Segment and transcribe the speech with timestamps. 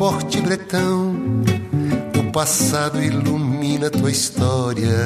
[0.00, 1.14] esporte bretão.
[2.18, 5.04] O passado ilumina tua história,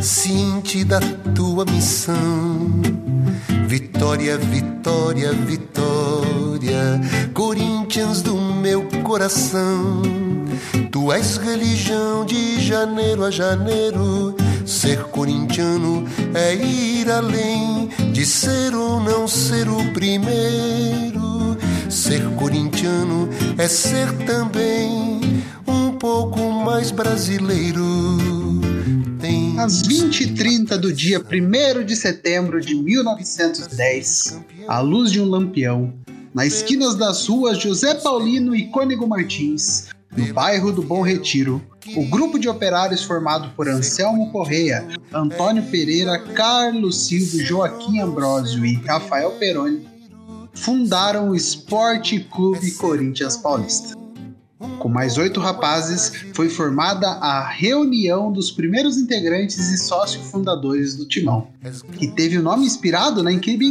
[0.00, 1.00] cinte da
[1.34, 2.80] tua missão.
[3.66, 7.00] Vitória, vitória, vitória,
[7.34, 10.00] Corinthians do meu coração.
[10.92, 14.36] Tu és religião de janeiro a janeiro.
[14.64, 21.23] Ser corintiano é ir além de ser ou não ser o primeiro.
[22.14, 23.28] Ser corintiano
[23.58, 25.20] é ser também
[25.66, 27.82] um pouco mais brasileiro.
[29.20, 35.92] Tem Às 20h30 do dia 1 de setembro de 1910, à luz de um lampião,
[36.32, 41.60] nas esquinas das ruas José Paulino e Cônego Martins, no bairro do Bom Retiro,
[41.96, 48.74] o grupo de operários formado por Anselmo Correia, Antônio Pereira, Carlos Silva, Joaquim Ambrosio e
[48.74, 49.93] Rafael Peroni
[50.54, 53.94] fundaram o Esporte Clube Corinthians Paulista.
[54.78, 61.06] Com mais oito rapazes, foi formada a reunião dos primeiros integrantes e sócios fundadores do
[61.06, 61.48] Timão,
[61.98, 63.64] que teve o nome inspirado na equipe,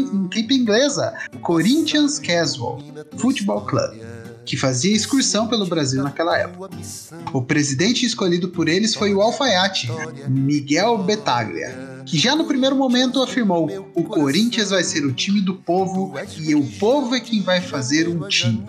[0.52, 2.80] inglesa Corinthians Casual
[3.18, 4.14] Football Club
[4.46, 6.76] que fazia excursão pelo Brasil naquela época.
[7.32, 9.90] O presidente escolhido por eles foi o alfaiate,
[10.28, 15.56] Miguel Betaglia, que já no primeiro momento afirmou: o Corinthians vai ser o time do
[15.56, 18.64] povo e o povo é quem vai fazer um time.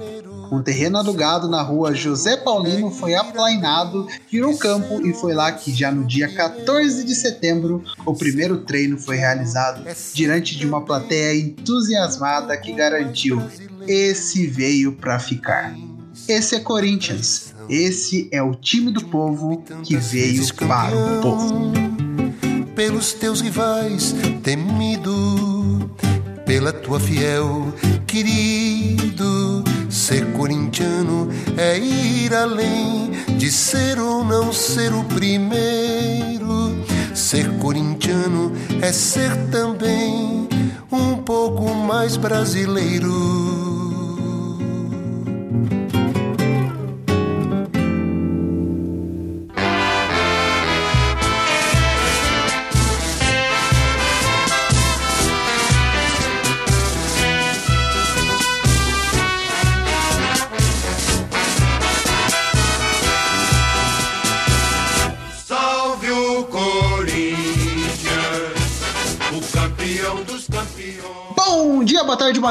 [0.53, 5.73] Um terreno alugado na rua José Paulino foi aplainado, virou campo e foi lá que
[5.73, 11.37] já no dia 14 de setembro o primeiro treino foi realizado diante de uma plateia
[11.37, 13.43] entusiasmada que garantiu
[13.87, 15.75] esse veio para ficar.
[16.29, 17.55] Esse é Corinthians.
[17.69, 21.94] Esse é o time do povo que veio para o povo.
[22.75, 25.91] Pelos teus rivais, temido,
[26.45, 27.73] pela tua fiel,
[28.07, 29.63] querido.
[29.89, 36.85] Ser corintiano é ir além de ser ou não ser o primeiro.
[37.15, 38.53] Ser corintiano
[38.83, 40.49] é ser também
[40.91, 43.84] um pouco mais brasileiro.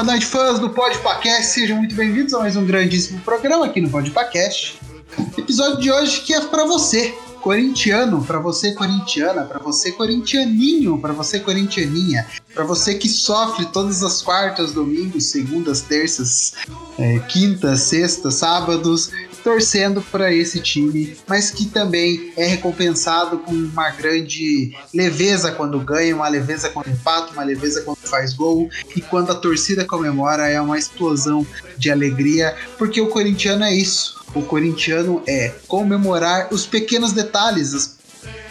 [0.02, 1.52] Noite, fãs do Podpacast.
[1.52, 4.80] Sejam muito bem-vindos a mais um grandíssimo programa aqui no Podpacast.
[5.38, 11.12] Episódio de hoje que é para você, corintiano, para você corintiana, para você corintianinho, para
[11.12, 16.54] você corintianinha, para você que sofre todas as quartas, domingos, segundas, terças,
[16.98, 19.12] é, quintas, sextas, sábados
[19.44, 26.16] torcendo para esse time, mas que também é recompensado com uma grande leveza quando ganha,
[26.16, 30.58] uma leveza quando empata, uma leveza quando faz gol e quando a torcida comemora é
[30.58, 31.46] uma explosão
[31.76, 34.24] de alegria, porque o corintiano é isso.
[34.34, 37.98] O corintiano é comemorar os pequenos detalhes,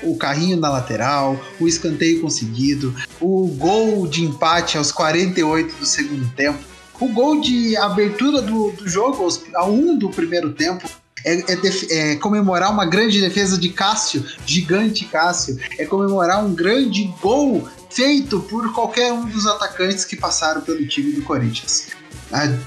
[0.04, 6.30] o carrinho na lateral, o escanteio conseguido, o gol de empate aos 48 do segundo
[6.36, 6.73] tempo
[7.04, 10.88] o gol de abertura do, do jogo, a um do primeiro tempo,
[11.26, 17.14] é, é, é, comemorar uma grande defesa de Cássio, gigante Cássio, é comemorar um grande
[17.22, 21.90] gol feito por qualquer um dos atacantes que passaram pelo time do Corinthians.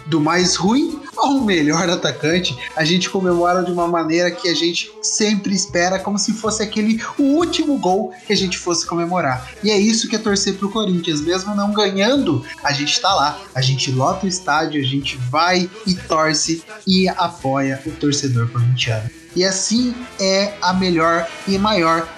[0.06, 4.90] Do mais ruim ao melhor atacante, a gente comemora de uma maneira que a gente
[5.02, 9.50] sempre espera, como se fosse aquele o último gol que a gente fosse comemorar.
[9.62, 13.40] E é isso que é torcer pro Corinthians, mesmo não ganhando, a gente tá lá,
[13.54, 19.08] a gente lota o estádio, a gente vai e torce e apoia o torcedor corintiano.
[19.34, 22.08] E assim é a melhor e maior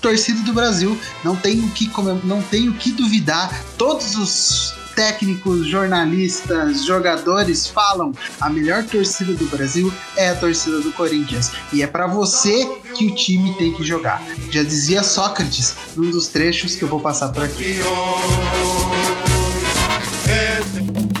[0.00, 0.98] torcida do Brasil.
[1.24, 1.90] Não tem o que,
[2.24, 3.64] não tem o que duvidar.
[3.76, 10.90] Todos os técnicos, jornalistas, jogadores falam: a melhor torcida do Brasil é a torcida do
[10.92, 11.52] Corinthians.
[11.72, 12.66] E é para você
[12.96, 14.20] que o time tem que jogar.
[14.50, 17.76] Já dizia Sócrates num dos trechos que eu vou passar por aqui.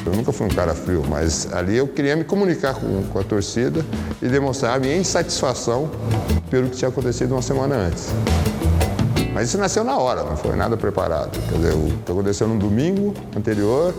[0.04, 3.22] Eu nunca fui um cara frio, mas ali eu queria me comunicar com, com a
[3.22, 3.86] torcida
[4.20, 5.88] e demonstrar a minha insatisfação
[6.50, 8.08] pelo que tinha acontecido uma semana antes.
[9.38, 11.30] Mas isso nasceu na hora, não foi nada preparado.
[11.48, 13.94] Quer dizer, o que aconteceu no domingo anterior,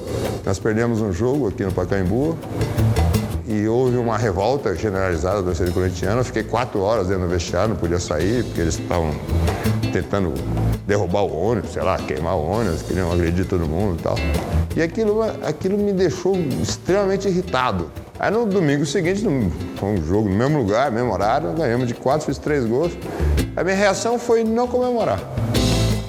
[0.46, 2.38] nós perdemos um jogo aqui no Pacaembu
[3.48, 6.20] e houve uma revolta generalizada do torcedor corintiano.
[6.20, 9.12] Eu fiquei quatro horas dentro do vestiário, não podia sair, porque eles estavam
[9.94, 10.34] tentando
[10.86, 14.16] derrubar o ônibus, sei lá, queimar o ônibus, queriam agredir todo mundo e tal.
[14.76, 17.90] E aquilo, aquilo me deixou extremamente irritado.
[18.19, 19.21] Aí no domingo seguinte,
[19.77, 22.92] foi um jogo no mesmo lugar, mesmo horário, ganhamos de quatro, fiz três gols.
[23.56, 25.21] A minha reação foi não comemorar.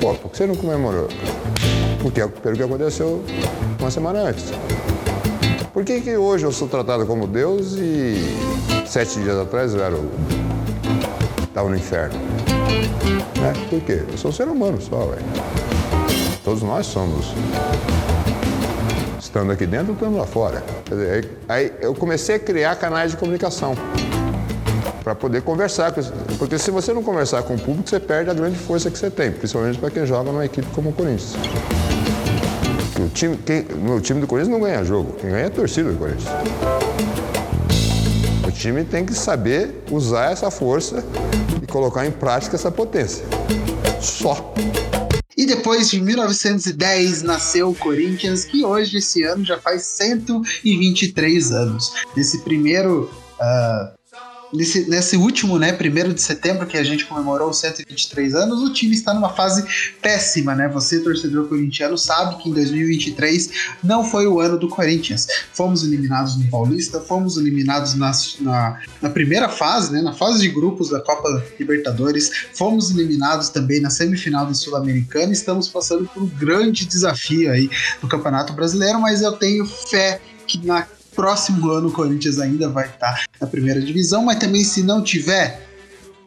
[0.00, 1.06] Pô, por que você não comemorou?
[2.02, 3.22] Porque pelo que aconteceu
[3.78, 4.46] uma semana antes.
[5.72, 8.36] Por que, que hoje eu sou tratado como Deus e
[8.86, 9.96] sete dias atrás eu era
[11.44, 12.18] estava no inferno?
[13.38, 14.02] É, por quê?
[14.10, 15.24] Eu sou um ser humano só, velho.
[16.42, 17.26] Todos nós somos.
[19.30, 20.60] Estando aqui dentro, estando lá fora.
[21.48, 23.76] Aí, eu comecei a criar canais de comunicação
[25.04, 25.94] para poder conversar.
[26.36, 29.08] Porque se você não conversar com o público, você perde a grande força que você
[29.08, 31.36] tem, principalmente para quem joga numa equipe como o Corinthians.
[32.98, 35.92] O time, quem, o time do Corinthians não ganha jogo, quem ganha é a torcida
[35.92, 36.28] do Corinthians.
[38.48, 41.04] O time tem que saber usar essa força
[41.62, 43.24] e colocar em prática essa potência.
[44.00, 44.52] Só.
[45.40, 51.90] E depois de 1910 nasceu o Corinthians, que hoje, esse ano, já faz 123 anos.
[52.14, 53.10] Nesse primeiro
[53.40, 53.99] uh,
[54.52, 58.72] nesse, nesse último, né, primeiro de setembro, que a gente comemorou os 123 anos, o
[58.72, 59.64] time está numa fase
[60.00, 60.68] péssima, né?
[60.68, 63.50] Você, torcedor corintiano, sabe que em 2023
[63.82, 65.26] não foi o ano do Corinthians.
[65.52, 70.48] Fomos eliminados no Paulista, fomos eliminados na, na, na primeira fase, né, na fase de
[70.48, 75.32] grupos da Copa Libertadores, fomos eliminados também na semifinal do Sul-Americana.
[75.32, 77.70] Estamos passando por um grande desafio aí
[78.02, 82.86] no Campeonato Brasileiro, mas eu tenho fé que na próximo ano o Corinthians ainda vai
[82.86, 85.66] estar na primeira divisão, mas também se não tiver,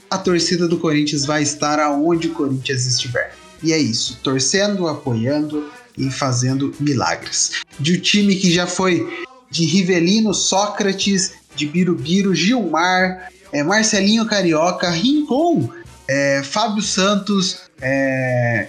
[0.09, 3.33] a torcida do Corinthians vai estar aonde o Corinthians estiver.
[3.62, 7.63] E é isso, torcendo, apoiando e fazendo milagres.
[7.80, 14.89] De um time que já foi de Rivelino, Sócrates, de Birubiru, Gilmar, é, Marcelinho Carioca,
[14.89, 15.69] Rincon,
[16.07, 18.68] é, Fábio Santos, é,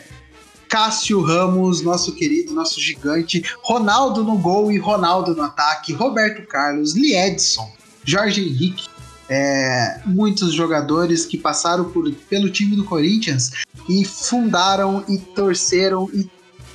[0.75, 6.97] Cássio Ramos, nosso querido, nosso gigante, Ronaldo no gol e Ronaldo no ataque, Roberto Carlos,
[6.97, 7.73] Liedson,
[8.05, 8.89] Jorge Henrique,
[9.29, 13.53] é, muitos jogadores que passaram por, pelo time do Corinthians
[13.89, 16.29] e fundaram e torceram e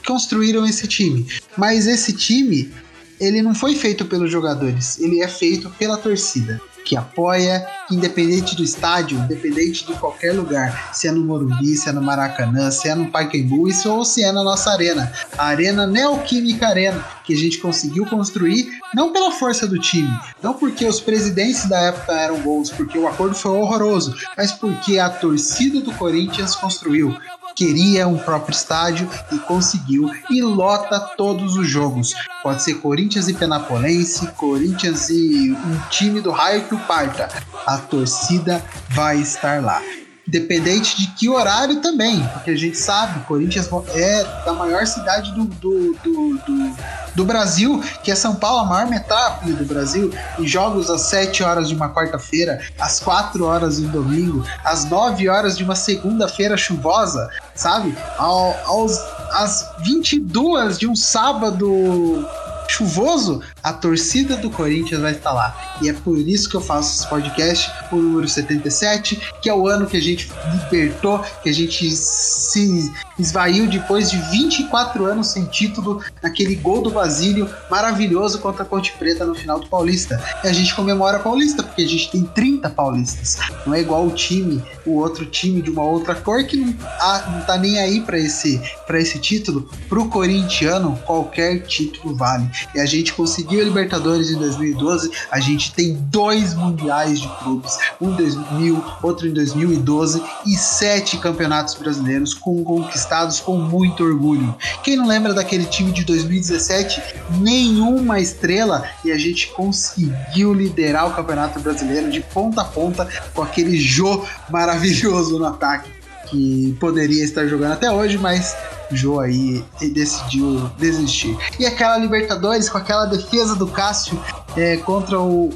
[0.07, 1.27] construíram esse time.
[1.57, 2.71] Mas esse time,
[3.19, 8.63] ele não foi feito pelos jogadores, ele é feito pela torcida que apoia, independente do
[8.63, 12.95] estádio, independente de qualquer lugar, se é no Morumbi, se é no Maracanã, se é
[12.95, 17.37] no Pacaembu, isso ou se é na nossa arena, a Arena Neoquímica Arena, que a
[17.37, 20.09] gente conseguiu construir não pela força do time,
[20.41, 24.97] não porque os presidentes da época eram bons, porque o acordo foi horroroso, mas porque
[24.97, 27.15] a torcida do Corinthians construiu
[27.55, 32.13] queria um próprio estádio e conseguiu e lota todos os jogos.
[32.41, 37.29] Pode ser Corinthians e Penapolense, Corinthians e um time do raio que o parta.
[37.65, 39.81] A torcida vai estar lá.
[40.29, 45.45] Independente de que horário também, porque a gente sabe, Corinthians é da maior cidade do,
[45.45, 46.75] do, do, do,
[47.15, 51.41] do Brasil, que é São Paulo, a maior metrópole do Brasil, e jogos às 7
[51.41, 55.75] horas de uma quarta-feira, às 4 horas de um domingo, às 9 horas de uma
[55.75, 57.97] segunda-feira chuvosa, sabe?
[58.15, 58.99] Ao, aos,
[59.31, 62.23] às 22 de um sábado
[62.69, 65.77] chuvoso, a torcida do Corinthians vai estar lá.
[65.81, 69.67] E é por isso que eu faço esse podcast, o número 77, que é o
[69.67, 70.31] ano que a gente
[70.63, 76.91] libertou, que a gente se esvaiu depois de 24 anos sem título, naquele gol do
[76.91, 80.23] Basílio maravilhoso contra a Ponte Preta no final do Paulista.
[80.43, 83.39] E a gente comemora a Paulista, porque a gente tem 30 paulistas.
[83.65, 87.31] Não é igual o time, o outro time de uma outra cor que não, ah,
[87.33, 89.69] não tá nem aí para esse, pra esse título.
[89.87, 92.49] Pro corintiano, qualquer título vale.
[92.73, 97.77] E a gente conseguiu a Libertadores em 2012, a gente tem dois mundiais de clubes,
[98.01, 104.55] um em 2000, outro em 2012 e sete campeonatos brasileiros com conquistados com muito orgulho.
[104.83, 106.99] Quem não lembra daquele time de 2017?
[107.41, 113.43] Nenhuma estrela e a gente conseguiu liderar o Campeonato Brasileiro de ponta a ponta com
[113.43, 118.55] aquele Jô maravilhoso no ataque que poderia estar jogando até hoje, mas
[118.91, 121.37] Jô aí decidiu desistir.
[121.59, 124.19] E aquela Libertadores com aquela defesa do Cássio
[124.55, 125.51] é, contra o,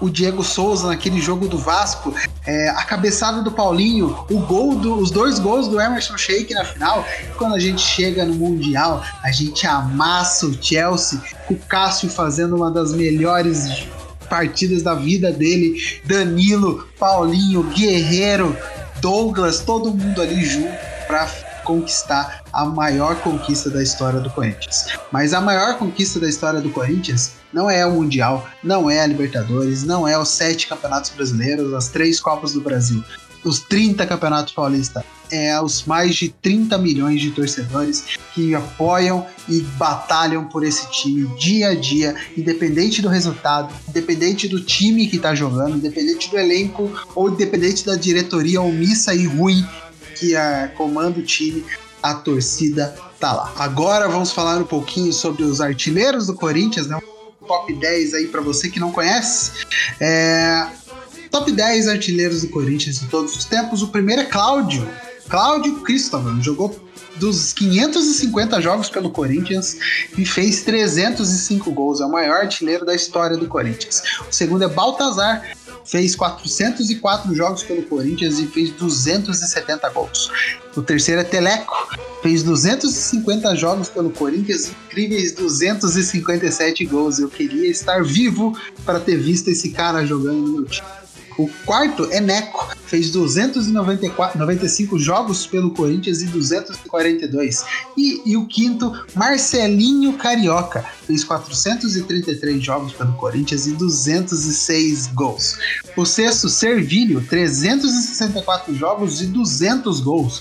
[0.00, 2.14] o Diego Souza naquele jogo do Vasco,
[2.46, 6.64] é, a cabeçada do Paulinho, o gol do, os dois gols do Emerson Sheik na
[6.64, 7.04] final.
[7.36, 12.56] Quando a gente chega no Mundial, a gente amassa o Chelsea, com o Cássio fazendo
[12.56, 13.86] uma das melhores
[14.28, 18.56] partidas da vida dele, Danilo, Paulinho, Guerreiro,
[19.00, 20.72] Douglas, todo mundo ali junto
[21.06, 21.28] para
[21.64, 24.86] conquistar a maior conquista da história do Corinthians.
[25.10, 29.06] Mas a maior conquista da história do Corinthians não é o Mundial, não é a
[29.06, 33.02] Libertadores, não é os sete campeonatos brasileiros, as três Copas do Brasil,
[33.44, 35.04] os 30 campeonatos paulistas.
[35.30, 38.04] é aos mais de 30 milhões de torcedores
[38.34, 44.60] que apoiam e batalham por esse time dia a dia, independente do resultado, independente do
[44.60, 49.64] time que está jogando, independente do elenco ou independente da diretoria omissa e ruim
[50.14, 51.64] que a, comanda o time,
[52.02, 53.52] a torcida tá lá.
[53.56, 56.98] Agora vamos falar um pouquinho sobre os artilheiros do Corinthians, né?
[57.46, 59.52] Top 10 aí para você que não conhece.
[60.00, 60.66] É...
[61.30, 63.82] Top 10 artilheiros do Corinthians de todos os tempos.
[63.82, 64.88] O primeiro é Cláudio.
[65.28, 66.78] Cláudio Cristóvão jogou
[67.16, 69.78] dos 550 jogos pelo Corinthians
[70.18, 72.00] e fez 305 gols.
[72.00, 74.02] É o maior artilheiro da história do Corinthians.
[74.28, 75.42] O segundo é Baltazar,
[75.84, 80.30] fez 404 jogos pelo Corinthians e fez 270 gols.
[80.76, 81.74] O terceiro é Teleco,
[82.22, 87.18] fez 250 jogos pelo Corinthians, incríveis 257 gols.
[87.18, 91.03] Eu queria estar vivo para ter visto esse cara jogando no meu time.
[91.36, 97.64] O quarto é Neco, fez 295 jogos pelo Corinthians e 242.
[97.96, 105.58] E, e o quinto, Marcelinho Carioca, fez 433 jogos pelo Corinthians e 206 gols.
[105.96, 110.40] O sexto, Servilho, 364 jogos e 200 gols.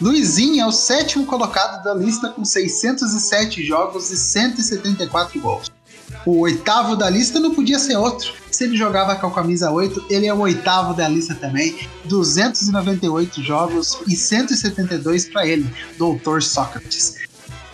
[0.00, 5.70] Luizinho é o sétimo colocado da lista com 607 jogos e 174 gols.
[6.26, 8.32] O oitavo da lista não podia ser outro.
[8.54, 11.76] Se ele jogava com a camisa 8, ele é o oitavo da lista também.
[12.04, 15.68] 298 jogos e 172 para ele,
[15.98, 17.16] Doutor Sócrates.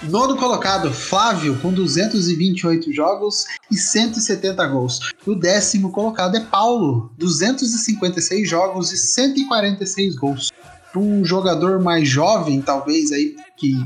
[0.03, 5.01] Nono colocado, Flávio, com 228 jogos e 170 gols.
[5.27, 10.51] O décimo colocado é Paulo, 256 jogos e 146 gols.
[10.97, 13.77] Um jogador mais jovem, talvez, aí, que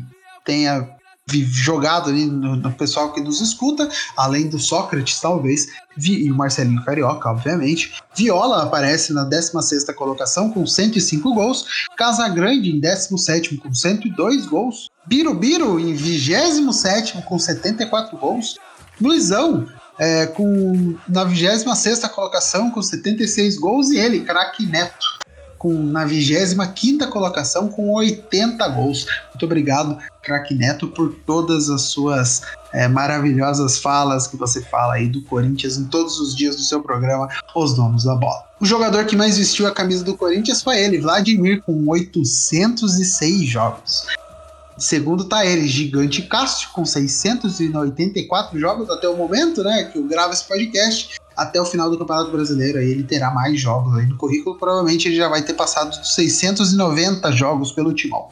[0.44, 0.93] tenha
[1.30, 5.66] jogado ali no, no, pessoal que nos escuta, além do Sócrates, talvez,
[5.96, 7.94] e o Marcelinho Carioca, obviamente.
[8.14, 11.64] Viola aparece na 16 colocação com 105 gols,
[11.96, 18.56] Casagrande em 17 com 102 gols, Birubiru em 27 com 74 gols,
[19.00, 19.66] Luizão
[19.98, 23.90] é, com, na 26 colocação com 76 gols.
[23.90, 25.06] E ele, craque Neto,
[25.64, 29.06] com, na 25 colocação com 80 gols.
[29.30, 35.08] Muito obrigado, craque Neto, por todas as suas é, maravilhosas falas que você fala aí
[35.08, 38.44] do Corinthians em todos os dias do seu programa Os Donos da Bola.
[38.60, 44.06] O jogador que mais vestiu a camisa do Corinthians foi ele, Vladimir, com 806 jogos.
[44.76, 49.84] Segundo tá ele, Gigante Cássio, com 684 jogos até o momento, né?
[49.84, 52.78] Que eu gravo esse podcast até o final do Campeonato Brasileiro.
[52.78, 54.58] Aí ele terá mais jogos aí no currículo.
[54.58, 58.28] Provavelmente ele já vai ter passado dos 690 jogos pelo Timão.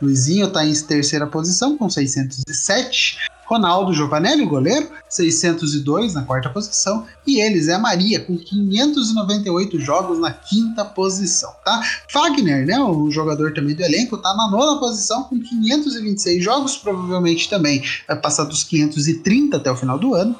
[0.00, 3.18] Luizinho está em terceira posição com 607.
[3.46, 7.06] Ronaldo Giovanelli, goleiro, 602 na quarta posição.
[7.26, 11.82] E ele, Zé Maria, com 598 jogos na quinta posição, tá?
[12.10, 16.76] Fagner, né, o jogador também do elenco, tá na nona posição com 526 jogos.
[16.76, 20.34] Provavelmente também vai passar dos 530 até o final do ano.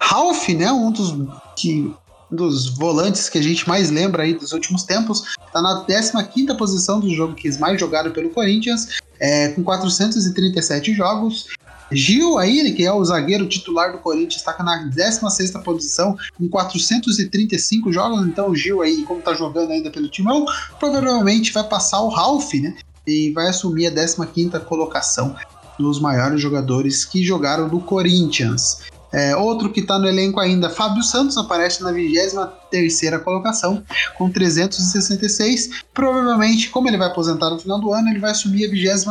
[0.00, 1.14] Ralph, né, um dos
[1.56, 1.94] que
[2.30, 6.98] dos volantes que a gente mais lembra aí dos últimos tempos, está na 15ª posição
[6.98, 8.88] do jogo que mais jogaram pelo Corinthians,
[9.20, 11.46] é, com 437 jogos.
[11.92, 17.92] Gil aí, que é o zagueiro titular do Corinthians, está na 16ª posição com 435
[17.92, 20.44] jogos, então o Gil aí, como está jogando ainda pelo Timão,
[20.80, 22.74] provavelmente vai passar o Ralph, né,
[23.06, 25.36] e vai assumir a 15ª colocação
[25.78, 28.78] dos maiores jogadores que jogaram do Corinthians.
[29.14, 33.80] É, outro que está no elenco ainda, Fábio Santos, aparece na 23 colocação,
[34.18, 35.84] com 366.
[35.94, 39.04] Provavelmente, como ele vai aposentar no final do ano, ele vai assumir a 22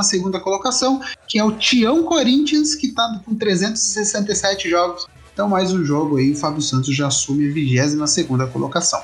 [0.43, 5.07] colocação, que é o Tião Corinthians, que está com 367 jogos.
[5.33, 8.05] Então, mais um jogo aí, o Fábio Santos já assume a 22
[8.51, 9.01] colocação.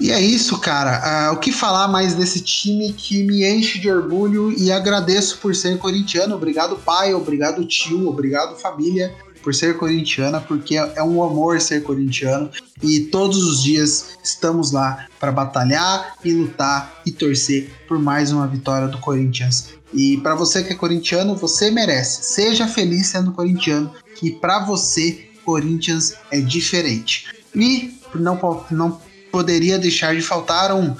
[0.00, 1.30] E é isso, cara.
[1.30, 5.54] Uh, o que falar mais desse time que me enche de orgulho e agradeço por
[5.54, 6.34] ser corintiano.
[6.34, 7.12] Obrigado, pai.
[7.12, 8.08] Obrigado, tio.
[8.08, 12.50] Obrigado, família, por ser corintiana, porque é um amor ser corintiano.
[12.82, 18.46] E todos os dias estamos lá para batalhar e lutar e torcer por mais uma
[18.46, 19.74] vitória do Corinthians.
[19.92, 22.22] E para você que é corintiano, você merece.
[22.22, 27.26] Seja feliz sendo corintiano, que para você, Corinthians é diferente.
[27.54, 30.94] E não, não poderia deixar de faltar um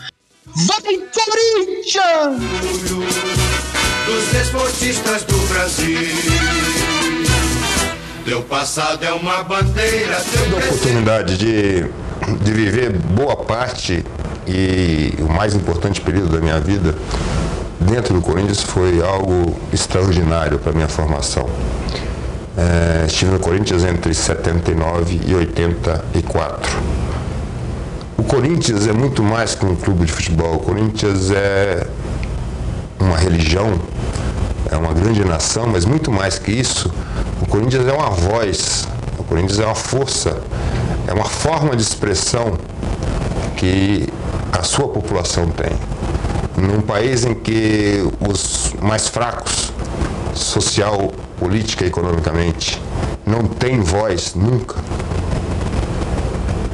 [0.46, 2.42] Vai Corinthians!
[4.06, 5.98] Dos desportistas do Brasil.
[8.24, 10.20] Teu passado é uma bandeira.
[10.20, 11.84] Tive a oportunidade de,
[12.42, 14.04] de viver boa parte
[14.46, 16.96] e o mais importante período da minha vida
[17.80, 21.48] dentro do Corinthians foi algo extraordinário para minha formação.
[22.56, 26.99] É, estive no Corinthians entre 79 e 84
[28.20, 30.56] O Corinthians é muito mais que um clube de futebol.
[30.56, 31.86] O Corinthians é
[33.00, 33.80] uma religião,
[34.70, 36.92] é uma grande nação, mas muito mais que isso,
[37.40, 38.86] o Corinthians é uma voz,
[39.18, 40.38] o Corinthians é uma força,
[41.08, 42.58] é uma forma de expressão
[43.56, 44.06] que
[44.52, 45.72] a sua população tem.
[46.62, 49.72] Num país em que os mais fracos,
[50.34, 52.78] social, política e economicamente,
[53.24, 54.76] não têm voz nunca,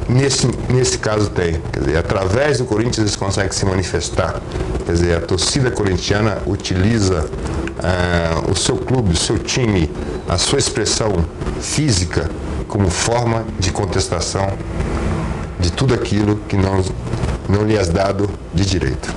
[0.09, 1.61] Nesse, nesse caso tem.
[1.71, 4.41] Quer dizer, através do Corinthians eles conseguem se manifestar.
[4.85, 9.91] Quer dizer, a torcida corintiana utiliza uh, o seu clube, o seu time,
[10.29, 11.13] a sua expressão
[11.59, 12.29] física
[12.67, 14.57] como forma de contestação
[15.59, 16.83] de tudo aquilo que não,
[17.49, 19.13] não lhe é dado de direito.